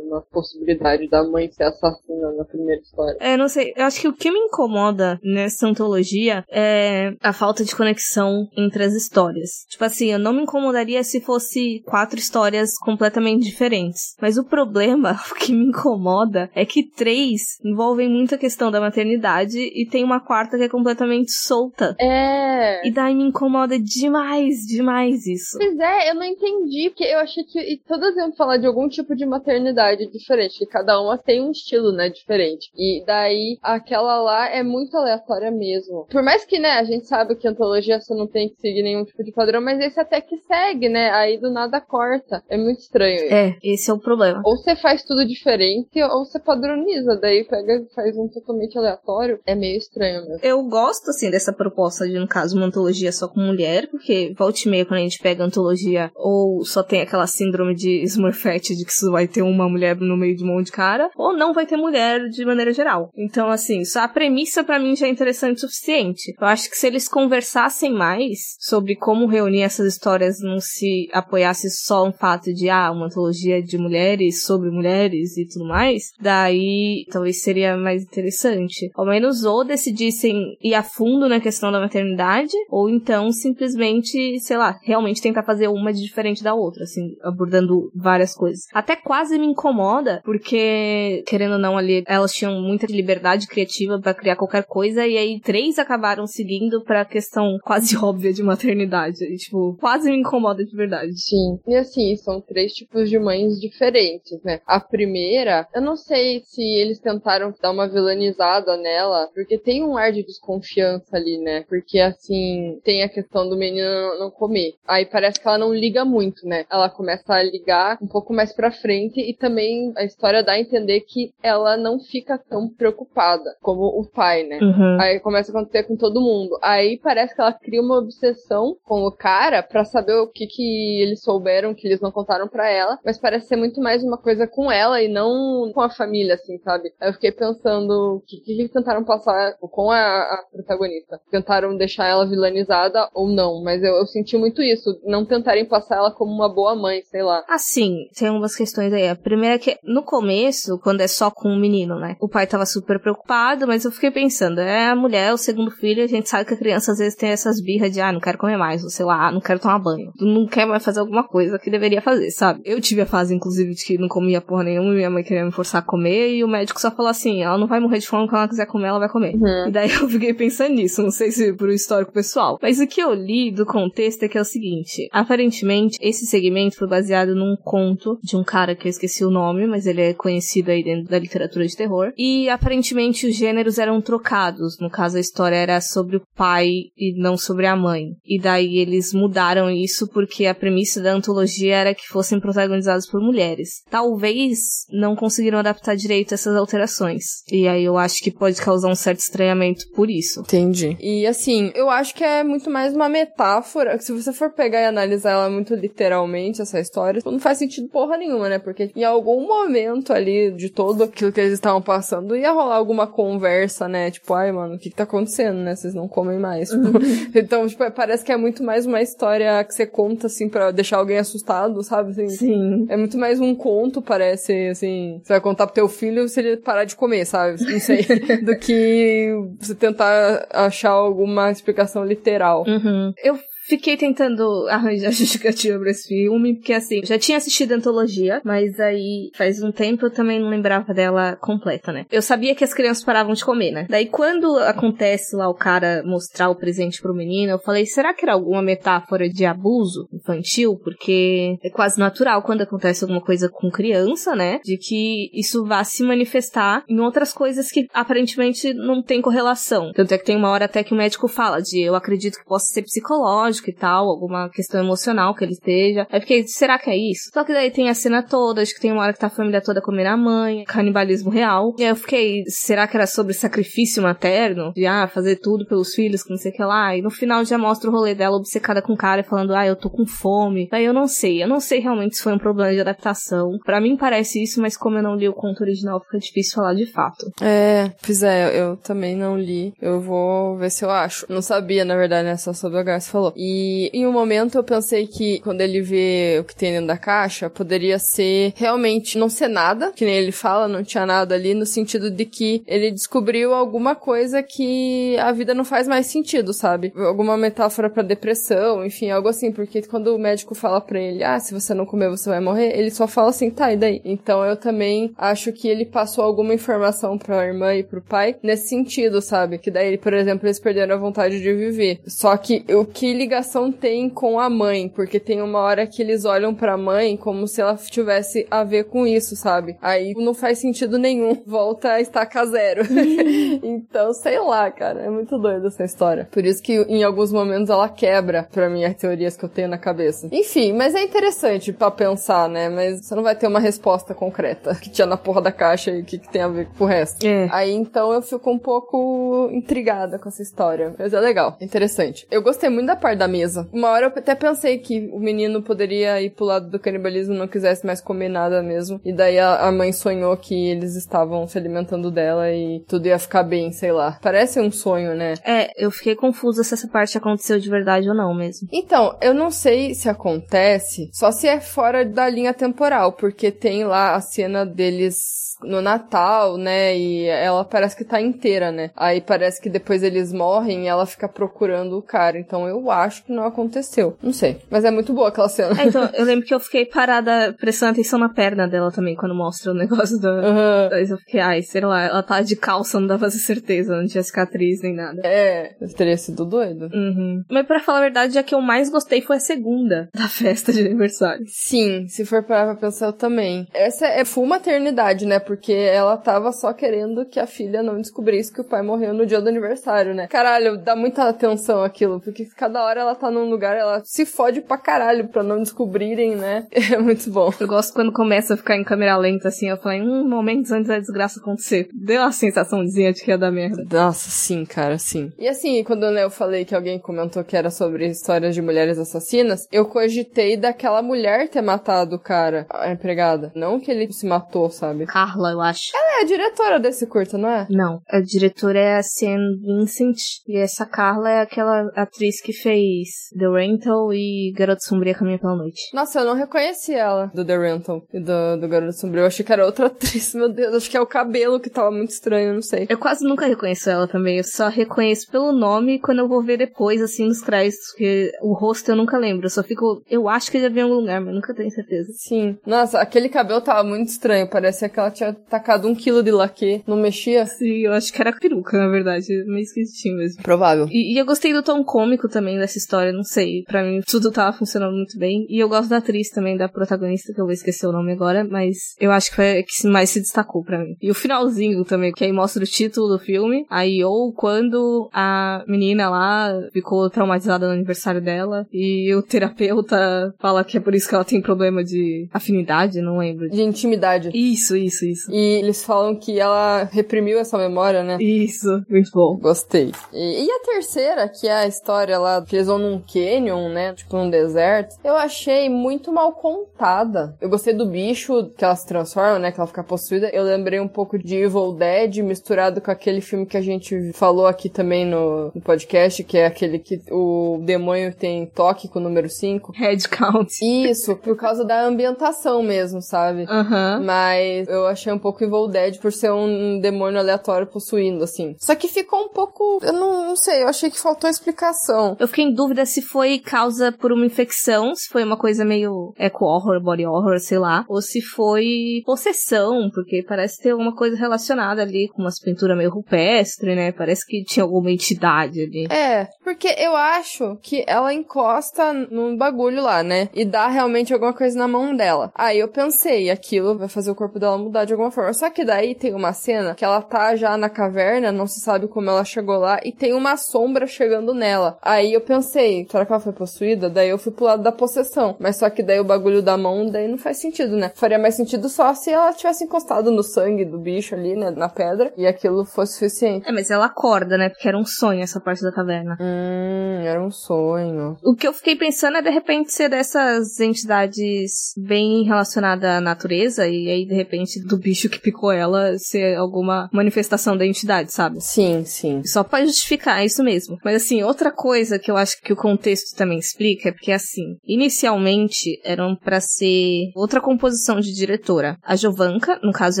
[0.10, 3.16] na possibilidade da mãe ser assassina na primeira história.
[3.20, 3.72] É, não sei.
[3.76, 8.84] Eu acho que o que me incomoda nessa antologia é a falta de conexão entre
[8.84, 9.64] as histórias.
[9.68, 14.14] Tipo assim, eu não me incomodaria se fosse quatro histórias completamente diferentes.
[14.20, 19.58] Mas o problema, o que me incomoda, é que três envolvem muita questão da maternidade
[19.58, 21.96] e tem uma quarta que é completamente solta.
[22.00, 22.86] É.
[22.86, 25.58] E daí me incomoda demais, demais isso.
[25.58, 29.14] Pois é, eu não entendi, porque eu achei que todas iam falar de algum tipo
[29.14, 32.70] de maternidade diferente, que cada uma tem um estilo, né, diferente.
[32.76, 36.06] E daí aquela lá é muito aleatória mesmo.
[36.10, 39.04] Por mais que, né, a gente sabe que antologia você não tem que seguir nenhum
[39.04, 40.95] tipo de padrão, mas esse até que segue, né?
[41.10, 42.42] Aí do nada corta.
[42.48, 43.16] É muito estranho.
[43.16, 43.34] Isso.
[43.34, 44.42] É, esse é o problema.
[44.44, 49.40] Ou você faz tudo diferente, ou você padroniza, daí pega e faz um totalmente aleatório.
[49.46, 50.40] É meio estranho mesmo.
[50.42, 54.60] Eu gosto, assim, dessa proposta de, no caso, uma antologia só com mulher, porque volta
[54.64, 58.84] e meia quando a gente pega antologia, ou só tem aquela síndrome de Smurfette de
[58.84, 61.52] que isso vai ter uma mulher no meio de um monte de cara, ou não
[61.52, 63.10] vai ter mulher de maneira geral.
[63.16, 66.34] Então, assim, só a premissa para mim já é interessante o suficiente.
[66.40, 71.68] Eu acho que se eles conversassem mais sobre como reunir essas histórias, não se apoiasse
[71.70, 77.04] só um fato de, ah, uma antologia de mulheres sobre mulheres e tudo mais, daí
[77.10, 78.90] talvez seria mais interessante.
[78.94, 84.56] Ao menos ou decidissem ir a fundo na questão da maternidade, ou então simplesmente, sei
[84.56, 89.38] lá, realmente tentar fazer uma de diferente da outra, assim, abordando várias coisas até quase
[89.38, 94.64] me incomoda, porque, querendo ou não, ali elas tinham muita liberdade criativa para criar qualquer
[94.64, 99.24] coisa, e aí três acabaram seguindo pra questão quase óbvia de maternidade.
[99.24, 101.12] E, tipo, quase me incomoda de verdade.
[101.18, 101.58] Sim.
[101.66, 104.60] E assim, são três tipos de mães diferentes, né?
[104.66, 109.96] A primeira, eu não sei se eles tentaram dar uma vilanizada nela, porque tem um
[109.96, 111.64] ar de desconfiança ali, né?
[111.68, 114.74] Porque assim, tem a questão do menino não comer.
[114.86, 116.64] Aí parece que ela não liga muito, né?
[116.70, 120.60] Ela começa a ligar um pouco mais pra frente e também a história dá a
[120.60, 124.58] entender que ela não fica tão preocupada como o pai, né?
[124.60, 125.00] Uhum.
[125.00, 126.58] Aí começa a acontecer com todo mundo.
[126.62, 131.02] Aí parece que ela cria uma obsessão com o cara para saber o que que
[131.02, 134.46] eles souberam que eles não contaram para ela, mas parece ser muito mais uma coisa
[134.46, 136.92] com ela e não com a família, assim, sabe?
[137.00, 141.20] Eu fiquei pensando o que, que eles tentaram passar com a, a, protagonista.
[141.30, 145.96] Tentaram deixar ela vilanizada ou não, mas eu, eu senti muito isso, não tentarem passar
[145.96, 147.44] ela como uma boa mãe, sei lá.
[147.48, 149.08] Assim, tem umas questões aí.
[149.08, 152.16] A primeira é que no começo, quando é só com o menino, né?
[152.20, 156.02] O pai tava super preocupado, mas eu fiquei pensando, é a mulher, o segundo filho,
[156.02, 158.38] a gente sabe que a criança às vezes tem essas birras de, ah, não quero
[158.38, 160.12] comer mais, ou sei lá, ah, não quero tomar banho.
[160.20, 162.60] Não quer mais fazer alguma coisa que deveria fazer, sabe?
[162.64, 165.44] Eu tive a fase, inclusive, de que não comia porra nenhuma e minha mãe queria
[165.44, 168.06] me forçar a comer, e o médico só falou assim, ela não vai morrer de
[168.06, 169.34] fome, quando ela quiser comer, ela vai comer.
[169.34, 169.68] Uhum.
[169.68, 172.58] E daí eu fiquei pensando nisso, não sei se por um histórico pessoal.
[172.60, 176.76] Mas o que eu li do contexto é que é o seguinte, aparentemente, esse segmento
[176.76, 180.14] foi baseado num conto de um cara que eu esqueci o nome, mas ele é
[180.14, 182.12] conhecido aí dentro da literatura de terror.
[182.16, 184.78] E aparentemente os gêneros eram trocados.
[184.80, 188.16] No caso, a história era sobre o pai e não sobre a mãe.
[188.24, 193.20] E daí eles mudaram isso porque a premissa da antologia era que fossem protagonizados por
[193.20, 193.82] mulheres.
[193.88, 194.58] Talvez
[194.90, 197.44] não conseguiram adaptar direito essas alterações.
[197.50, 200.40] E aí eu acho que pode causar um certo estranhamento por isso.
[200.40, 200.96] Entendi.
[201.00, 203.98] E assim, eu acho que é muito mais uma metáfora.
[204.00, 208.16] Se você for pegar e analisar ela muito literalmente, essa história, não faz sentido porra
[208.16, 208.58] nenhuma, né?
[208.58, 213.06] Porque em algum momento ali de todo aquilo que eles estavam passando, ia rolar alguma
[213.06, 214.10] conversa, né?
[214.10, 215.76] Tipo, ai, mano, o que, que tá acontecendo, né?
[215.76, 216.70] Vocês não comem mais.
[216.70, 216.98] Tipo,
[217.38, 220.98] então, tipo, parece que é muito mais uma história que você conta, assim, pra deixar
[220.98, 222.10] alguém assustado, sabe?
[222.10, 222.86] Assim, Sim.
[222.88, 225.20] É muito mais um conto, parece, assim.
[225.22, 227.62] Você vai contar pro teu filho se ele parar de comer, sabe?
[227.62, 228.04] Não sei.
[228.44, 232.64] do que você tentar achar alguma explicação literal.
[232.66, 233.12] Uhum.
[233.22, 238.40] Eu fiquei tentando arranjar justificativa pra esse filme, porque assim, já tinha assistido a antologia,
[238.44, 242.06] mas aí faz um tempo eu também não lembrava dela completa, né?
[242.10, 243.86] Eu sabia que as crianças paravam de comer, né?
[243.88, 248.24] Daí quando acontece lá o cara mostrar o presente pro menino, eu falei, será que
[248.24, 250.78] era alguma metáfora de abuso infantil?
[250.82, 254.60] Porque é quase natural quando acontece alguma coisa com criança, né?
[254.64, 259.92] De que isso vá se manifestar em outras coisas que aparentemente não tem correlação.
[259.92, 262.44] Tanto é que tem uma hora até que o médico fala de eu acredito que
[262.44, 266.06] possa ser psicológico e tal, alguma questão emocional que ele esteja.
[266.10, 267.30] Aí fiquei, será que é isso?
[267.32, 269.30] Só que daí tem a cena toda, acho que tem uma hora que tá a
[269.30, 271.74] família toda comendo a mãe, canibalismo real.
[271.78, 274.72] E aí eu fiquei, será que era sobre sacrifício materno?
[274.74, 276.96] De, ah, fazer tudo pelos filhos, que não sei o que lá.
[276.96, 279.76] E no final já mostra o rolê dela obcecada com o cara falando, ah, eu
[279.76, 280.68] tô com fome.
[280.70, 283.58] Daí eu não sei, eu não sei realmente se foi um problema de adaptação.
[283.64, 286.74] Para mim parece isso, mas como eu não li o conto original, fica difícil falar
[286.74, 287.26] de fato.
[287.40, 289.72] É, pois é, eu também não li.
[289.80, 291.26] Eu vou ver se eu acho.
[291.28, 292.36] Não sabia, na verdade, né?
[292.36, 293.32] Só sobre o você falou.
[293.36, 293.45] E
[293.92, 297.50] em um momento eu pensei que quando ele vê o que tem dentro da caixa,
[297.50, 301.66] poderia ser realmente não ser nada, que nem ele fala, não tinha nada ali, no
[301.66, 306.92] sentido de que ele descobriu alguma coisa que a vida não faz mais sentido, sabe?
[306.96, 311.38] Alguma metáfora para depressão, enfim, algo assim, porque quando o médico fala pra ele, ah,
[311.38, 314.00] se você não comer, você vai morrer, ele só fala assim, tá, e daí?
[314.04, 318.68] Então eu também acho que ele passou alguma informação pra irmã e pro pai nesse
[318.68, 319.58] sentido, sabe?
[319.58, 322.00] Que daí, por exemplo, eles perderam a vontade de viver.
[322.06, 324.88] Só que o que ligação tem com a mãe?
[324.88, 328.84] Porque tem uma hora que eles olham pra mãe como se ela tivesse a ver
[328.84, 329.76] com isso, sabe?
[329.82, 331.42] Aí não faz sentido nenhum.
[331.46, 332.82] Volta a estacar zero.
[333.62, 335.00] então, sei lá, cara.
[335.00, 336.26] É muito doido essa história.
[336.30, 339.68] Por isso que em alguns momentos ela quebra pra mim as teorias que eu tenho
[339.68, 340.28] na cabeça.
[340.32, 342.68] Enfim, mas é interessante pra pensar, né?
[342.70, 346.00] Mas você não vai ter uma resposta concreta que tinha na porra da caixa e
[346.00, 347.26] o que, que tem a ver com o resto.
[347.26, 347.48] É.
[347.52, 350.94] Aí então eu fico um pouco intrigada com essa história.
[350.98, 352.26] Mas é legal, interessante.
[352.30, 353.68] Eu gostei muito da parte da mesa.
[353.72, 357.48] Uma hora eu até pensei que o menino poderia ir pro lado do canibalismo não
[357.48, 359.00] quisesse mais comer nada mesmo.
[359.04, 363.18] E daí a, a mãe sonhou que eles estavam se alimentando dela e tudo ia
[363.18, 364.18] ficar bem, sei lá.
[364.22, 365.34] Parece um sonho, né?
[365.44, 368.68] É, eu fiquei confusa se essa parte aconteceu de verdade ou não mesmo.
[368.72, 373.84] Então, eu não sei se acontece, só se é fora da linha temporal, porque tem
[373.84, 376.96] lá a cena deles no Natal, né?
[376.96, 378.90] E ela parece que tá inteira, né?
[378.96, 382.38] Aí parece que depois eles morrem e ela fica procurando o cara.
[382.38, 384.16] Então eu acho que não aconteceu.
[384.22, 384.58] Não sei.
[384.70, 385.80] Mas é muito boa aquela cena.
[385.80, 389.34] É, então, eu lembro que eu fiquei parada prestando atenção na perna dela também, quando
[389.34, 390.30] mostra o negócio da.
[390.30, 390.88] Uhum.
[390.90, 393.96] Mas eu fiquei, ai, sei lá, ela tá de calça, não dá pra ter certeza,
[393.96, 395.20] não tinha cicatriz nem nada.
[395.24, 396.88] É, teria sido doido.
[396.92, 397.42] Uhum.
[397.50, 400.72] Mas pra falar a verdade, a que eu mais gostei foi a segunda da festa
[400.72, 401.44] de aniversário.
[401.46, 403.66] Sim, se for parar pra pensar, eu também.
[403.72, 405.38] Essa é full maternidade, né?
[405.46, 409.24] Porque ela tava só querendo que a filha não descobrisse que o pai morreu no
[409.24, 410.26] dia do aniversário, né?
[410.26, 414.60] Caralho, dá muita atenção aquilo, porque cada hora ela tá num lugar, ela se fode
[414.60, 416.66] pra caralho pra não descobrirem, né?
[416.96, 417.52] É muito bom.
[417.58, 420.88] Eu gosto quando começa a ficar em câmera lenta, assim, eu falei, um momentos antes
[420.88, 421.88] da desgraça acontecer.
[421.92, 423.84] Deu uma sensaçãozinha de que ia dar merda.
[423.90, 425.32] Nossa, sim, cara, sim.
[425.38, 428.98] E assim, quando né, eu falei que alguém comentou que era sobre histórias de mulheres
[428.98, 433.52] assassinas, eu cogitei daquela mulher ter matado o cara, a empregada.
[433.54, 435.06] Não que ele se matou, sabe?
[435.36, 435.90] Carla, eu acho.
[435.94, 437.66] Ela é a diretora desse curta, não é?
[437.70, 440.16] Não, a diretora é a Sam Vincent
[440.48, 445.56] e essa Carla é aquela atriz que fez The Rental e Garoto Sombria Caminha pela
[445.56, 445.80] Noite.
[445.92, 449.22] Nossa, eu não reconheci ela do The Rental e do, do Garoto Sombrio.
[449.22, 450.74] Eu achei que era outra atriz, meu Deus.
[450.74, 452.86] Acho que é o cabelo que tava muito estranho, não sei.
[452.88, 456.56] Eu quase nunca reconheço ela também, eu só reconheço pelo nome quando eu vou ver
[456.56, 459.46] depois, assim, nos créditos, porque o rosto eu nunca lembro.
[459.46, 460.02] Eu só fico.
[460.08, 462.10] Eu acho que já vi em algum lugar, mas nunca tenho certeza.
[462.14, 462.56] Sim.
[462.66, 464.48] Nossa, aquele cabelo tava muito estranho.
[464.48, 466.82] Parecia que ela tinha tacado um quilo de laque.
[466.86, 467.46] Não mexia?
[467.46, 469.26] Sim, eu acho que era peruca, na verdade.
[469.46, 470.42] Meio esquisitinho mesmo.
[470.42, 470.86] Provável.
[470.90, 473.62] E, e eu gostei do tom cômico também dessa história, não sei.
[473.64, 475.46] Pra mim, tudo tava funcionando muito bem.
[475.48, 478.44] E eu gosto da atriz também, da protagonista, que eu vou esquecer o nome agora,
[478.44, 480.96] mas eu acho que foi a que mais se destacou pra mim.
[481.00, 483.64] E o finalzinho também, que aí mostra o título do filme.
[483.70, 490.64] Aí, ou quando a menina lá ficou traumatizada no aniversário dela e o terapeuta fala
[490.64, 493.48] que é por isso que ela tem problema de afinidade, não lembro.
[493.48, 494.30] De intimidade.
[494.34, 495.15] Isso, isso, isso.
[495.30, 498.18] E eles falam que ela reprimiu essa memória, né?
[498.20, 499.36] Isso, muito bom.
[499.36, 499.92] Gostei.
[500.12, 503.94] E, e a terceira, que é a história lá que eles vão num canyon, né?
[503.94, 507.36] Tipo num deserto, eu achei muito mal contada.
[507.40, 509.52] Eu gostei do bicho que ela se transforma, né?
[509.52, 510.28] Que ela fica possuída.
[510.28, 514.46] Eu lembrei um pouco de Evil Dead misturado com aquele filme que a gente falou
[514.46, 519.02] aqui também no, no podcast, que é aquele que o demônio tem toque com o
[519.02, 519.72] número 5.
[519.74, 520.52] Head count.
[520.62, 523.44] Isso, por causa da ambientação mesmo, sabe?
[523.48, 524.02] Aham.
[524.04, 528.54] Mas eu achei um pouco Evil Dead por ser um demônio aleatório possuindo, assim.
[528.58, 529.78] Só que ficou um pouco.
[529.82, 532.16] Eu não, não sei, eu achei que faltou explicação.
[532.18, 536.12] Eu fiquei em dúvida se foi causa por uma infecção, se foi uma coisa meio
[536.18, 541.16] eco horror, body horror, sei lá, ou se foi possessão, porque parece ter alguma coisa
[541.16, 543.92] relacionada ali com umas pinturas meio rupestre, né?
[543.92, 545.86] Parece que tinha alguma entidade ali.
[545.90, 550.28] É, porque eu acho que ela encosta num bagulho lá, né?
[550.34, 552.30] E dá realmente alguma coisa na mão dela.
[552.34, 555.32] Aí eu pensei, aquilo vai fazer o corpo dela mudar de alguma forma.
[555.32, 558.88] Só que daí tem uma cena que ela tá já na caverna, não se sabe
[558.88, 561.78] como ela chegou lá, e tem uma sombra chegando nela.
[561.82, 563.88] Aí eu pensei, será que ela foi possuída?
[563.88, 565.36] Daí eu fui pro lado da possessão.
[565.38, 567.92] Mas só que daí o bagulho da mão, daí não faz sentido, né?
[567.94, 571.50] Faria mais sentido só se ela tivesse encostado no sangue do bicho ali, né?
[571.50, 573.48] Na pedra, e aquilo fosse suficiente.
[573.48, 574.48] É, mas ela acorda, né?
[574.48, 576.16] Porque era um sonho essa parte da caverna.
[576.20, 578.16] Hum, era um sonho.
[578.24, 583.66] O que eu fiquei pensando é de repente ser dessas entidades bem relacionadas à natureza,
[583.66, 588.40] e aí de repente do bicho que picou ela ser alguma manifestação da entidade, sabe?
[588.40, 589.20] Sim, sim.
[589.24, 590.78] Só pra justificar, é isso mesmo.
[590.84, 594.56] Mas assim, outra coisa que eu acho que o contexto também explica é porque assim,
[594.64, 598.78] inicialmente eram para ser outra composição de diretora.
[598.84, 600.00] A Jovanka, no caso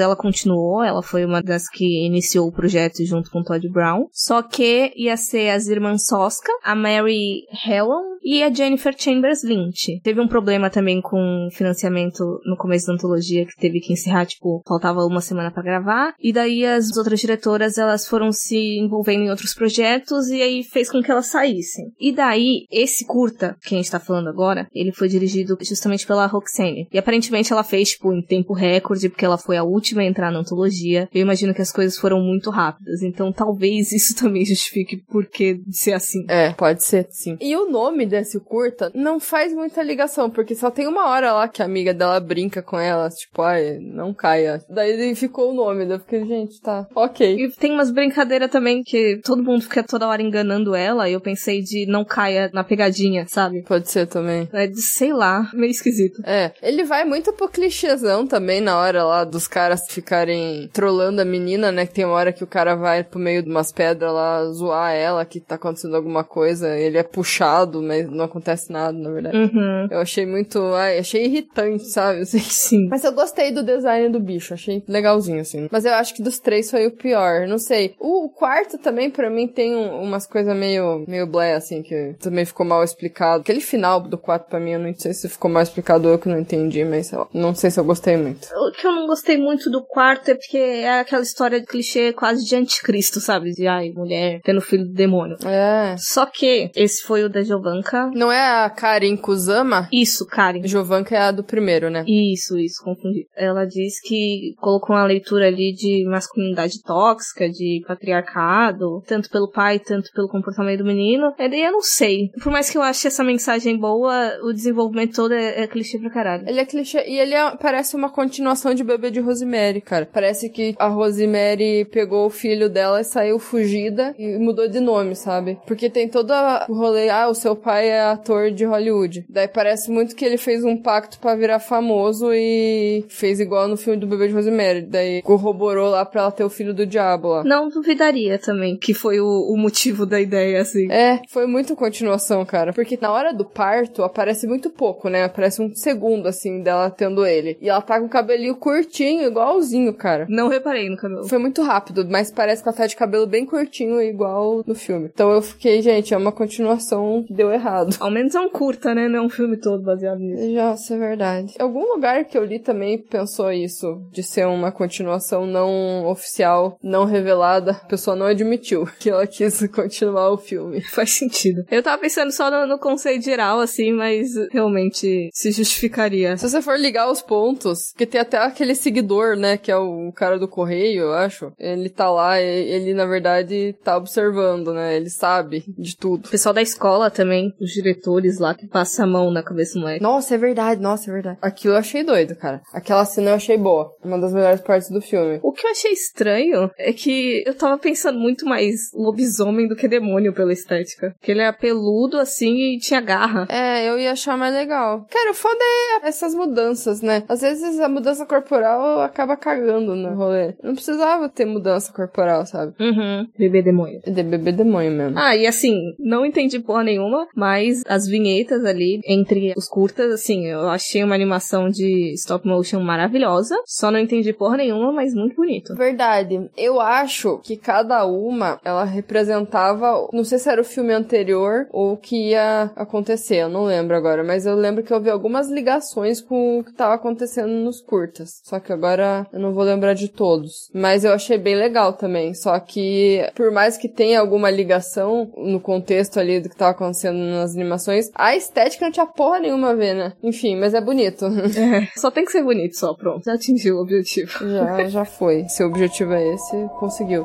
[0.00, 4.06] ela continuou, ela foi uma das que iniciou o projeto junto com Todd Brown.
[4.12, 10.00] Só que ia ser as irmãs Soska, a Mary Helen e a Jennifer Chambers Lynch.
[10.02, 14.62] Teve um problema também com financiamento no começo da antologia que teve que encerrar, tipo,
[14.76, 16.14] faltava uma semana para gravar.
[16.20, 20.90] E daí as outras diretoras, elas foram se envolvendo em outros projetos e aí fez
[20.90, 21.92] com que elas saíssem.
[21.98, 26.26] E daí, esse curta que a gente tá falando agora, ele foi dirigido justamente pela
[26.26, 26.88] Roxane.
[26.92, 30.30] E aparentemente ela fez, tipo, em tempo recorde, porque ela foi a última a entrar
[30.30, 31.08] na antologia.
[31.12, 33.02] Eu imagino que as coisas foram muito rápidas.
[33.02, 36.24] Então talvez isso também justifique por que ser assim.
[36.28, 37.36] É, pode ser, sim.
[37.40, 41.48] E o nome desse curta não faz muita ligação, porque só tem uma hora lá
[41.48, 44.55] que a amiga dela brinca com ela, tipo, ai, não caia.
[44.68, 47.44] Daí ficou o nome, daí eu fiquei, gente, tá, ok.
[47.44, 51.20] E tem umas brincadeiras também que todo mundo fica toda hora enganando ela, e eu
[51.20, 53.62] pensei de não caia na pegadinha, sabe?
[53.62, 54.48] Pode ser também.
[54.52, 56.22] É de, sei lá, meio esquisito.
[56.24, 61.24] É, ele vai muito pro clichêzão também na hora lá dos caras ficarem trolando a
[61.24, 61.86] menina, né?
[61.86, 64.92] Que tem uma hora que o cara vai pro meio de umas pedras lá zoar
[64.92, 69.36] ela, que tá acontecendo alguma coisa, ele é puxado, mas não acontece nada, na verdade.
[69.36, 69.88] Uhum.
[69.90, 72.24] Eu achei muito, ai, achei irritante, sabe?
[72.26, 72.88] Sim.
[72.88, 75.68] Mas eu gostei do design do bicho, achei legalzinho, assim.
[75.70, 77.94] Mas eu acho que dos três foi o pior, não sei.
[77.98, 82.44] O quarto também, pra mim, tem um- umas coisas meio, meio blé, assim, que também
[82.44, 83.40] ficou mal explicado.
[83.42, 86.18] Aquele final do quarto, pra mim, eu não sei se ficou mal explicado ou eu
[86.18, 87.28] que não entendi, mas sei lá.
[87.32, 88.48] Não sei se eu gostei muito.
[88.54, 92.12] O que eu não gostei muito do quarto é porque é aquela história de clichê
[92.12, 93.52] quase de anticristo, sabe?
[93.52, 95.36] De ai, mulher tendo filho do demônio.
[95.46, 95.96] É.
[95.98, 98.10] Só que esse foi o da Jovanka.
[98.14, 99.88] Não é a Karin Kusama?
[99.92, 100.66] Isso, Karen.
[100.66, 102.04] Jovanka é a do primeiro, né?
[102.06, 103.26] Isso, isso, confundi.
[103.36, 109.78] Ela diz que colocou uma leitura ali de masculinidade tóxica, de patriarcado, tanto pelo pai,
[109.78, 111.32] tanto pelo comportamento do menino.
[111.38, 112.30] E daí eu não sei.
[112.42, 116.10] Por mais que eu ache essa mensagem boa, o desenvolvimento todo é, é clichê pra
[116.10, 116.48] caralho.
[116.48, 120.08] Ele é clichê e ele é- parece uma continuação de Bebê de Rosemary, cara.
[120.12, 125.14] Parece que a Rosemary pegou o filho dela e saiu fugida e mudou de nome,
[125.14, 125.58] sabe?
[125.66, 126.32] Porque tem todo
[126.68, 129.24] o rolê, ah, o seu pai é ator de Hollywood.
[129.28, 133.76] Daí parece muito que ele fez um pacto pra virar famoso e fez igual no
[133.76, 134.82] filme do Bebê de Rosemary.
[134.82, 137.44] Daí corroborou lá pra ela ter o filho do diabo lá.
[137.44, 140.90] Não duvidaria também que foi o, o motivo da ideia, assim.
[140.90, 142.72] É, foi muito continuação, cara.
[142.72, 145.24] Porque na hora do parto aparece muito pouco, né?
[145.24, 147.56] Aparece um segundo, assim, dela tendo ele.
[147.60, 150.26] E ela tá com o cabelinho curtinho, igualzinho, cara.
[150.28, 151.28] Não reparei no cabelo.
[151.28, 155.10] Foi muito rápido, mas parece que ela tá de cabelo bem curtinho, igual no filme.
[155.12, 157.96] Então eu fiquei, gente, é uma continuação que deu errado.
[158.00, 159.08] Ao menos é um curta, né?
[159.08, 160.46] Não é um filme todo baseado nisso.
[160.52, 161.54] Nossa, é verdade.
[161.58, 167.04] Algum lugar que eu li também pensou isso, de ser uma continuação não oficial, não
[167.04, 167.72] revelada.
[167.72, 170.80] A pessoa não admitiu que ela quis continuar o filme.
[170.90, 171.64] Faz sentido.
[171.70, 176.36] Eu tava pensando só no, no conceito geral, assim, mas realmente se justificaria.
[176.38, 180.10] Se você for ligar os pontos, que tem até aquele seguidor, né, que é o
[180.12, 181.52] cara do correio, eu acho.
[181.58, 184.96] Ele tá lá, ele na verdade tá observando, né?
[184.96, 186.26] Ele sabe de tudo.
[186.26, 189.80] O pessoal da escola também, os diretores lá que passa a mão na cabeça do
[189.80, 190.02] moleque.
[190.02, 191.38] Nossa, é verdade, nossa, é verdade.
[191.42, 192.62] Aquilo eu achei doido, cara.
[192.72, 193.90] Aquela cena eu achei boa.
[194.06, 195.40] Uma das melhores partes do filme.
[195.42, 199.88] O que eu achei estranho é que eu tava pensando muito mais lobisomem do que
[199.88, 201.14] demônio pela estética.
[201.20, 203.46] Que ele é peludo assim e tinha garra.
[203.50, 205.06] É, eu ia achar mais legal.
[205.10, 207.24] Cara, o foda é essas mudanças, né?
[207.28, 210.54] Às vezes a mudança corporal acaba cagando no rolê.
[210.62, 212.74] Não precisava ter mudança corporal, sabe?
[212.80, 213.26] Uhum.
[213.38, 214.00] Bebê demônio.
[214.04, 215.18] É de bebê demônio mesmo.
[215.18, 220.46] Ah, e assim, não entendi porra nenhuma, mas as vinhetas ali, entre os curtas, assim,
[220.46, 223.56] eu achei uma animação de stop motion maravilhosa.
[223.66, 225.74] Só não entendi porra nenhuma, mas muito bonito.
[225.74, 226.50] Verdade.
[226.56, 231.94] Eu acho que cada uma, ela representava, não sei se era o filme anterior ou
[231.94, 233.36] o que ia acontecer.
[233.36, 236.72] Eu não lembro agora, mas eu lembro que eu vi algumas ligações com o que
[236.72, 238.40] tava acontecendo nos curtas.
[238.44, 240.70] Só que agora eu não vou lembrar de todos.
[240.74, 242.34] Mas eu achei bem legal também.
[242.34, 247.18] Só que, por mais que tenha alguma ligação no contexto ali do que tava acontecendo
[247.18, 250.12] nas animações, a estética não tinha porra nenhuma a ver, né?
[250.22, 251.26] Enfim, mas é bonito.
[251.56, 253.24] É, só tem que ser bonito, só, pronto.
[253.24, 254.32] Já atingiu o objetivo.
[254.50, 255.48] Já, já foi.
[255.48, 257.24] Se o objetivo é esse, conseguiu.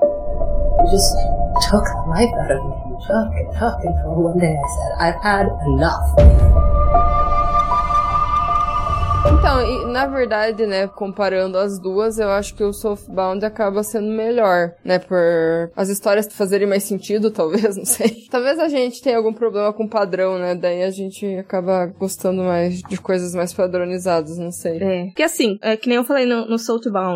[0.90, 1.14] just
[1.70, 2.76] took the life out of me.
[3.06, 6.51] Took and took until one day I said, I've had enough.
[9.24, 14.08] Então, e, na verdade, né, comparando as duas, eu acho que o Soulbound acaba sendo
[14.08, 18.26] melhor, né, por as histórias fazerem mais sentido, talvez, não sei.
[18.30, 22.82] Talvez a gente tenha algum problema com padrão, né, daí a gente acaba gostando mais
[22.82, 24.78] de coisas mais padronizadas, não sei.
[24.82, 26.58] É, porque assim, é que nem eu falei no, no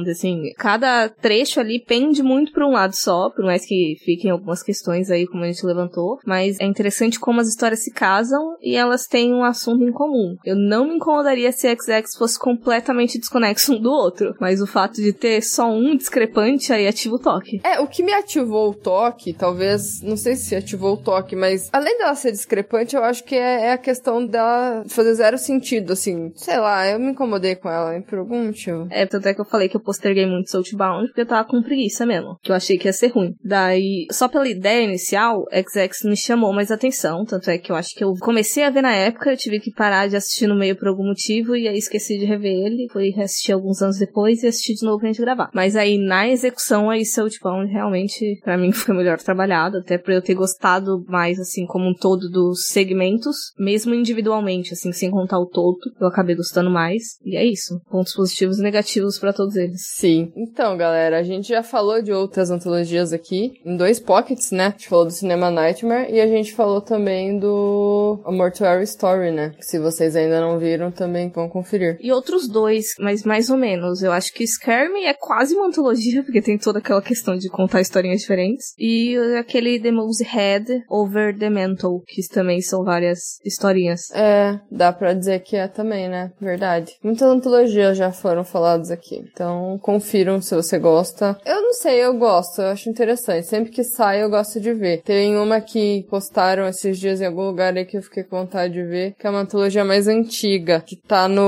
[0.10, 4.62] assim, cada trecho ali pende muito pra um lado só, por mais que fiquem algumas
[4.62, 8.76] questões aí, como a gente levantou, mas é interessante como as histórias se casam e
[8.76, 10.36] elas têm um assunto em comum.
[10.46, 11.68] Eu não me incomodaria se
[12.02, 16.72] XX fosse completamente desconexo um do outro, mas o fato de ter só um discrepante
[16.72, 17.60] aí ativa o toque.
[17.64, 21.70] É, o que me ativou o toque, talvez, não sei se ativou o toque, mas
[21.72, 25.94] além dela ser discrepante, eu acho que é, é a questão dela fazer zero sentido,
[25.94, 26.32] assim.
[26.36, 28.88] Sei lá, eu me incomodei com ela, hein, por algum motivo.
[28.90, 31.62] É, tanto é que eu falei que eu posterguei muito Soulbound porque eu tava com
[31.62, 33.36] preguiça mesmo, que eu achei que ia ser ruim.
[33.44, 37.94] Daí, só pela ideia inicial, XX me chamou mais atenção, tanto é que eu acho
[37.96, 40.76] que eu comecei a ver na época, eu tive que parar de assistir no meio
[40.76, 44.48] por algum motivo, e aí esqueci de rever ele, fui assistir alguns anos depois e
[44.48, 45.50] assistir de novo pra gente gravar.
[45.54, 50.22] Mas aí, na execução, aí Soulbound realmente, pra mim, foi melhor trabalhado, até por eu
[50.22, 55.46] ter gostado mais, assim, como um todo dos segmentos, mesmo individualmente, assim, sem contar o
[55.46, 57.80] todo, eu acabei gostando mais, e é isso.
[57.90, 59.82] Pontos positivos e negativos pra todos eles.
[59.96, 60.32] Sim.
[60.36, 64.68] Então, galera, a gente já falou de outras antologias aqui, em dois pockets, né?
[64.68, 69.32] A gente falou do Cinema Nightmare e a gente falou também do A Mortuary Story,
[69.32, 69.54] né?
[69.60, 71.75] Se vocês ainda não viram, também vão conferir.
[72.00, 74.02] E outros dois, mas mais ou menos.
[74.02, 74.46] Eu acho que
[74.94, 78.74] Me é quase uma antologia, porque tem toda aquela questão de contar historinhas diferentes.
[78.78, 79.92] E aquele The
[80.26, 84.10] Head Over the Mental, que também são várias historinhas.
[84.14, 86.32] É, dá pra dizer que é também, né?
[86.40, 86.94] Verdade.
[87.04, 89.24] Muitas antologias já foram faladas aqui.
[89.32, 91.38] Então, confiram se você gosta.
[91.46, 93.48] Eu não sei, eu gosto, eu acho interessante.
[93.48, 95.02] Sempre que sai, eu gosto de ver.
[95.04, 98.74] Tem uma que postaram esses dias em algum lugar aí que eu fiquei com vontade
[98.74, 101.46] de ver, que é uma antologia mais antiga, que tá no,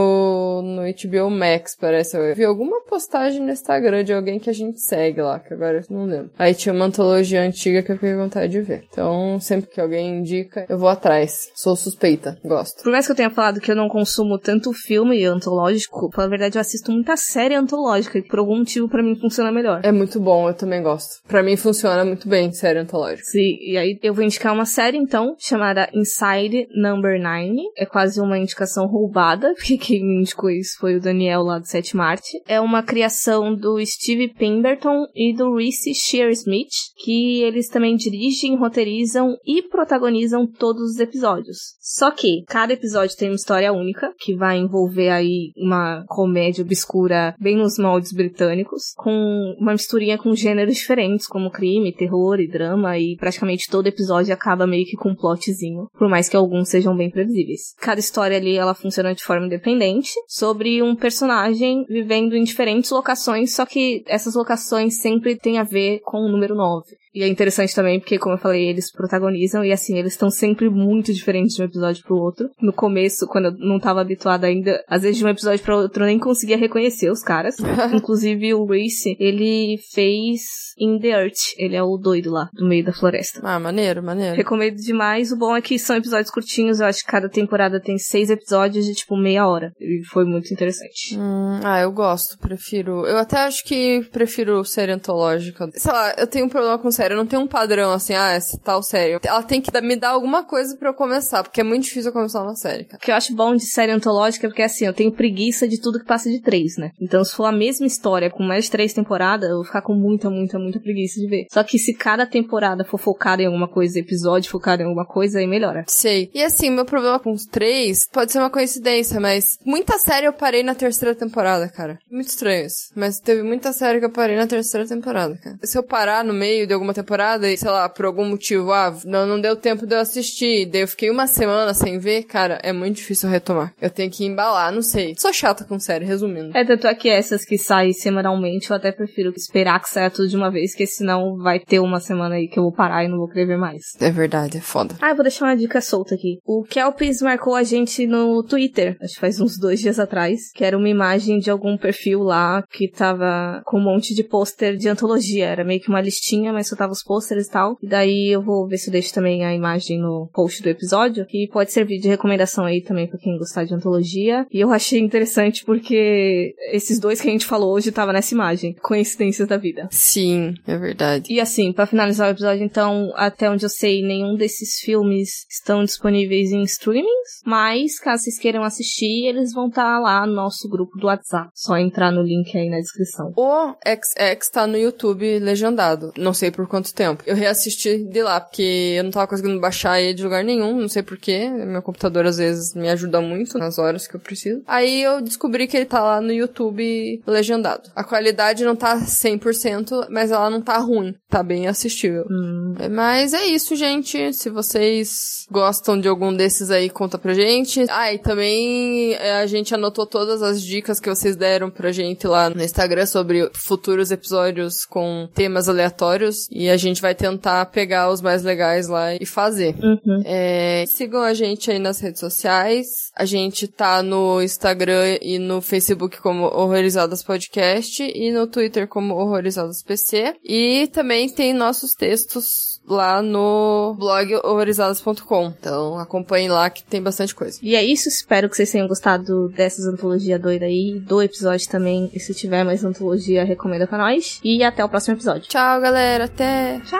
[0.63, 2.17] no HBO Max, parece.
[2.17, 5.77] Eu vi alguma postagem no Instagram de alguém que a gente segue lá, que agora
[5.79, 6.31] eu não lembro.
[6.37, 8.83] Aí tinha uma antologia antiga que eu fiquei com vontade de ver.
[8.89, 11.49] Então, sempre que alguém indica, eu vou atrás.
[11.55, 12.83] Sou suspeita, gosto.
[12.83, 16.57] Por mais que eu tenha falado que eu não consumo tanto filme antológico, pela verdade
[16.57, 19.81] eu assisto muita série antológica, e por algum motivo pra mim funciona melhor.
[19.83, 21.21] É muito bom, eu também gosto.
[21.27, 23.23] Pra mim funciona muito bem, série antológica.
[23.23, 27.55] Sim, e aí eu vou indicar uma série então, chamada Inside Number 9.
[27.77, 31.67] É quase uma indicação roubada, porque quem me indicou isso foi o Daniel lá do
[31.67, 32.41] Sete Marte.
[32.47, 36.71] É uma criação do Steve Pemberton e do Reese Shearsmith,
[37.03, 41.57] que eles também dirigem, roteirizam e protagonizam todos os episódios.
[41.79, 47.35] Só que cada episódio tem uma história única, que vai envolver aí uma comédia obscura
[47.39, 52.97] bem nos moldes britânicos, com uma misturinha com gêneros diferentes, como crime, terror e drama,
[52.97, 56.95] e praticamente todo episódio acaba meio que com um plotzinho, por mais que alguns sejam
[56.95, 57.73] bem previsíveis.
[57.79, 59.96] Cada história ali, ela funciona de forma independente,
[60.27, 65.99] sobre um personagem vivendo em diferentes locações, só que essas locações sempre têm a ver
[66.03, 66.95] com o número 9.
[67.17, 70.69] E é interessante também porque, como eu falei, eles protagonizam e assim, eles estão sempre
[70.69, 72.47] muito diferentes de um episódio pro outro.
[72.61, 76.03] No começo, quando eu não tava habituada ainda, às vezes de um episódio pro outro
[76.03, 77.55] eu nem conseguia reconhecer os caras.
[77.91, 80.41] Inclusive o Reese, ele fez
[80.77, 81.55] In the Earth.
[81.57, 83.39] Ele é o doido lá, do meio da floresta.
[83.43, 84.35] Ah, maneiro, maneiro.
[84.35, 85.31] Recomendo demais.
[85.31, 86.79] O bom é que são episódios curtinhos.
[86.79, 89.73] Eu acho que cada temporada tem seis episódios de tipo meia hora.
[89.87, 91.17] E foi muito interessante.
[91.17, 93.05] Hum, ah, eu gosto, prefiro.
[93.05, 95.69] Eu até acho que prefiro série antológica.
[95.73, 97.13] Sei lá, eu tenho um problema com série.
[97.13, 99.17] Eu não tenho um padrão assim, ah, essa tal série.
[99.23, 102.13] Ela tem que me dar alguma coisa pra eu começar, porque é muito difícil eu
[102.13, 102.97] começar uma série, cara.
[102.97, 105.79] O que eu acho bom de série antológica é porque assim, eu tenho preguiça de
[105.79, 106.91] tudo que passa de três, né?
[106.99, 109.93] Então, se for a mesma história com mais de três temporadas, eu vou ficar com
[109.93, 111.45] muita, muita, muita preguiça de ver.
[111.51, 115.39] Só que se cada temporada for focada em alguma coisa, episódio focado em alguma coisa,
[115.39, 115.83] aí melhora.
[115.87, 116.29] Sei.
[116.33, 120.33] E assim, meu problema com os três pode ser uma coincidência, mas muita série eu
[120.33, 121.99] parei na terceira temporada, cara.
[122.09, 122.89] Muito estranho isso.
[122.95, 125.57] Mas teve muita série que eu parei na terceira temporada, cara.
[125.61, 128.95] Se eu parar no meio de alguma temporada e, sei lá, por algum motivo, ah,
[129.05, 132.59] não, não deu tempo de eu assistir, daí eu fiquei uma semana sem ver, cara,
[132.63, 133.73] é muito difícil retomar.
[133.81, 135.13] Eu tenho que embalar, não sei.
[135.17, 136.57] Sou chata com série, resumindo.
[136.57, 140.29] É, tanto é que essas que saem semanalmente, eu até prefiro esperar que saia tudo
[140.29, 143.09] de uma vez, porque senão vai ter uma semana aí que eu vou parar e
[143.09, 143.81] não vou querer ver mais.
[143.99, 144.95] É verdade, é foda.
[145.01, 146.39] Ah, eu vou deixar uma dica solta aqui.
[146.45, 150.63] O Kelpis marcou a gente no Twitter, acho que faz uns dois dias atrás, que
[150.63, 154.89] era uma imagem de algum perfil lá que tava com um monte de pôster de
[154.89, 155.45] antologia.
[155.45, 157.77] Era meio que uma listinha, mas só tava os pôsteres e tal.
[157.81, 161.25] E daí eu vou ver se eu deixo também a imagem no post do episódio,
[161.25, 164.45] que pode servir de recomendação aí também pra quem gostar de antologia.
[164.51, 168.73] E eu achei interessante porque esses dois que a gente falou hoje tava nessa imagem.
[168.81, 169.87] Coincidências da vida.
[169.91, 171.31] Sim, é verdade.
[171.31, 175.83] E assim, pra finalizar o episódio, então, até onde eu sei, nenhum desses filmes estão
[175.83, 180.97] disponíveis em streamings, mas caso vocês queiram assistir, eles vão estar lá no nosso grupo
[180.97, 181.49] do WhatsApp.
[181.53, 183.33] Só entrar no link aí na descrição.
[183.35, 186.11] O XX tá no YouTube legendado.
[186.17, 187.23] Não sei por quanto tempo.
[187.25, 190.89] Eu reassisti de lá, porque eu não tava conseguindo baixar ele de lugar nenhum, não
[190.89, 191.49] sei porquê.
[191.49, 194.61] Meu computador às vezes me ajuda muito nas horas que eu preciso.
[194.67, 197.89] Aí eu descobri que ele tá lá no YouTube legendado.
[197.95, 201.15] A qualidade não tá 100%, mas ela não tá ruim.
[201.29, 202.25] Tá bem assistível.
[202.29, 202.75] Hum.
[202.91, 204.33] Mas é isso, gente.
[204.33, 207.85] Se vocês gostam de algum desses aí, conta pra gente.
[207.89, 212.27] Ah, e também é, a gente anotou todas as dicas que vocês deram pra gente
[212.27, 216.47] lá no Instagram sobre futuros episódios com temas aleatórios.
[216.51, 219.75] E a gente vai tentar pegar os mais legais lá e fazer.
[219.81, 220.21] Uhum.
[220.25, 223.11] É, sigam a gente aí nas redes sociais.
[223.15, 229.15] A gente tá no Instagram e no Facebook como Horrorizadas Podcast e no Twitter como
[229.15, 230.35] Horrorizadas PC.
[230.43, 235.53] E também tem nossos textos lá no blog horrorizadas.com.
[235.59, 237.59] Então acompanhem lá que tem bastante coisa.
[237.61, 242.09] E é isso, espero que vocês tenham gostado dessas antologia doida aí, do episódio também.
[242.13, 244.39] E se tiver mais antologia, recomenda pra nós.
[244.43, 245.49] E até o próximo episódio.
[245.49, 246.25] Tchau, galera.
[246.25, 246.79] Até.
[246.85, 246.97] Tchau!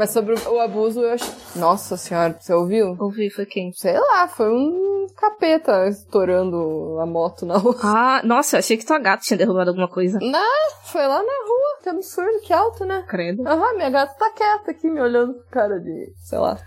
[0.00, 1.28] Mas sobre o abuso, eu achei...
[1.54, 2.96] Nossa senhora, você ouviu?
[2.98, 3.70] Ouvi, foi quem?
[3.74, 7.76] Sei lá, foi um capeta estourando a moto na rua.
[7.82, 10.18] Ah, nossa, eu achei que tua gata tinha derrubado alguma coisa.
[10.22, 11.82] Não, foi lá na rua.
[11.82, 13.04] Que absurdo, que alto, né?
[13.06, 13.46] Credo.
[13.46, 16.58] Aham, minha gata tá quieta aqui, me olhando com cara de, sei lá.